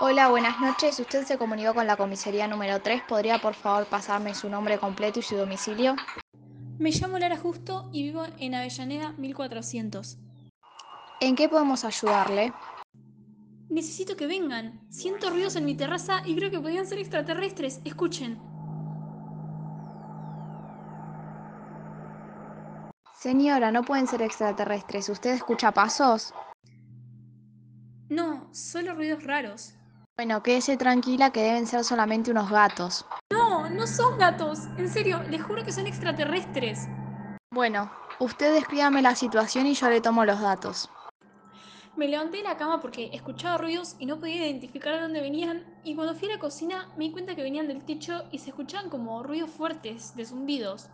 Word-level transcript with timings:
Hola, 0.00 0.28
buenas 0.28 0.60
noches. 0.60 0.98
Usted 0.98 1.24
se 1.24 1.38
comunicó 1.38 1.72
con 1.72 1.86
la 1.86 1.96
comisaría 1.96 2.48
número 2.48 2.82
3. 2.82 3.02
¿Podría 3.08 3.38
por 3.38 3.54
favor 3.54 3.86
pasarme 3.86 4.34
su 4.34 4.48
nombre 4.48 4.76
completo 4.78 5.20
y 5.20 5.22
su 5.22 5.36
domicilio? 5.36 5.94
Me 6.78 6.90
llamo 6.90 7.16
Lara 7.16 7.36
Justo 7.36 7.88
y 7.92 8.02
vivo 8.02 8.24
en 8.38 8.56
Avellaneda 8.56 9.12
1400. 9.12 10.18
¿En 11.20 11.36
qué 11.36 11.48
podemos 11.48 11.84
ayudarle? 11.84 12.52
Necesito 13.68 14.16
que 14.16 14.26
vengan. 14.26 14.80
Siento 14.90 15.30
ruidos 15.30 15.54
en 15.54 15.64
mi 15.64 15.76
terraza 15.76 16.22
y 16.26 16.34
creo 16.34 16.50
que 16.50 16.58
podrían 16.58 16.86
ser 16.86 16.98
extraterrestres. 16.98 17.80
Escuchen. 17.84 18.42
Señora, 23.16 23.70
no 23.70 23.84
pueden 23.84 24.08
ser 24.08 24.22
extraterrestres. 24.22 25.08
¿Usted 25.08 25.34
escucha 25.34 25.70
pasos? 25.70 26.34
No, 28.08 28.52
solo 28.52 28.94
ruidos 28.94 29.22
raros. 29.22 29.74
Bueno, 30.16 30.44
quédese 30.44 30.76
tranquila 30.76 31.32
que 31.32 31.42
deben 31.42 31.66
ser 31.66 31.82
solamente 31.82 32.30
unos 32.30 32.48
gatos. 32.48 33.04
No, 33.32 33.68
no 33.68 33.86
son 33.86 34.16
gatos. 34.16 34.68
En 34.78 34.88
serio, 34.88 35.20
les 35.28 35.42
juro 35.42 35.64
que 35.64 35.72
son 35.72 35.88
extraterrestres. 35.88 36.88
Bueno, 37.50 37.90
usted 38.20 38.54
descríbame 38.54 39.02
la 39.02 39.16
situación 39.16 39.66
y 39.66 39.74
yo 39.74 39.88
le 39.88 40.00
tomo 40.00 40.24
los 40.24 40.40
datos. 40.40 40.88
Me 41.96 42.06
levanté 42.06 42.38
de 42.38 42.42
la 42.44 42.56
cama 42.56 42.80
porque 42.80 43.10
escuchaba 43.12 43.58
ruidos 43.58 43.96
y 43.98 44.06
no 44.06 44.20
podía 44.20 44.46
identificar 44.46 44.94
de 44.94 45.00
dónde 45.00 45.20
venían. 45.20 45.64
Y 45.82 45.96
cuando 45.96 46.14
fui 46.14 46.28
a 46.30 46.34
la 46.34 46.38
cocina 46.38 46.88
me 46.96 47.04
di 47.06 47.12
cuenta 47.12 47.34
que 47.34 47.42
venían 47.42 47.66
del 47.66 47.84
techo 47.84 48.24
y 48.30 48.38
se 48.38 48.50
escuchaban 48.50 48.90
como 48.90 49.22
ruidos 49.24 49.50
fuertes, 49.50 50.14
de 50.14 50.24
zumbidos. 50.26 50.88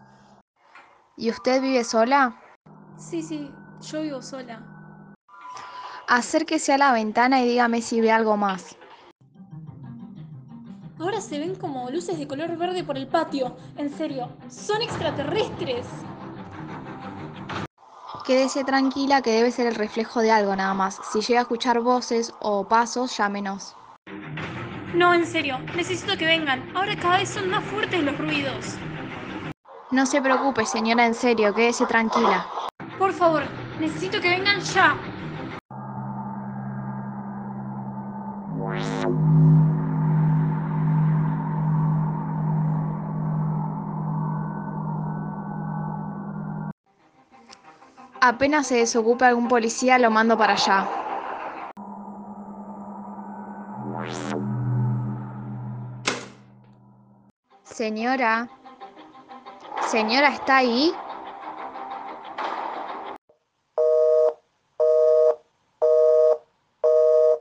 ¿Y 1.19 1.29
usted 1.29 1.61
vive 1.61 1.85
sola? 1.85 2.41
Sí, 2.97 3.23
sí, 3.23 3.51
yo 3.83 4.01
vivo 4.01 4.23
sola. 4.23 4.63
Acérquese 6.09 6.73
a 6.73 6.79
la 6.79 6.93
ventana 6.93 7.43
y 7.43 7.49
dígame 7.49 7.83
si 7.83 8.01
ve 8.01 8.11
algo 8.11 8.39
más. 8.39 8.77
Ahora 11.01 11.23
se 11.23 11.39
ven 11.39 11.55
como 11.55 11.89
luces 11.91 12.19
de 12.19 12.29
color 12.29 12.55
verde 12.59 12.85
por 12.85 12.99
el 12.99 13.07
patio. 13.07 13.57
En 13.79 13.91
serio, 13.91 14.29
son 14.51 14.83
extraterrestres. 14.83 15.87
Quédese 18.27 18.65
tranquila 18.65 19.23
que 19.23 19.31
debe 19.31 19.51
ser 19.51 19.67
el 19.67 19.77
reflejo 19.77 20.21
de 20.21 20.31
algo 20.31 20.55
nada 20.55 20.75
más. 20.75 21.01
Si 21.11 21.23
llega 21.23 21.41
a 21.41 21.43
escuchar 21.43 21.81
voces 21.81 22.35
o 22.41 22.69
pasos, 22.69 23.17
llámenos. 23.17 23.75
No, 24.95 25.15
en 25.15 25.27
serio, 25.27 25.59
necesito 25.75 26.19
que 26.19 26.27
vengan. 26.27 26.71
Ahora 26.77 26.95
cada 26.97 27.17
vez 27.17 27.31
son 27.31 27.49
más 27.49 27.65
fuertes 27.65 28.03
los 28.03 28.19
ruidos. 28.19 28.77
No 29.91 30.05
se 30.05 30.21
preocupe, 30.21 30.67
señora, 30.67 31.07
en 31.07 31.15
serio, 31.15 31.55
quédese 31.55 31.87
tranquila. 31.87 32.47
Por 32.99 33.15
favor, 33.15 33.45
necesito 33.81 34.21
que 34.21 34.29
vengan 34.29 34.61
ya. 34.61 34.97
Apenas 48.23 48.67
se 48.67 48.77
desocupe 48.77 49.25
algún 49.25 49.49
policía, 49.49 49.99
lo 49.99 50.11
mando 50.11 50.37
para 50.37 50.53
allá. 50.53 50.87
Señora. 57.65 58.49
Señora, 59.89 60.29
¿está 60.29 60.59
ahí? 60.59 60.95